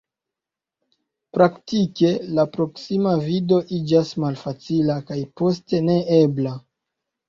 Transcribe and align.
Praktike, 1.37 2.09
la 2.39 2.47
proksima 2.57 3.15
vido 3.29 3.63
iĝas 3.81 4.17
malfacila, 4.27 5.01
kaj 5.09 5.23
poste 5.41 5.87
neebla. 5.95 6.61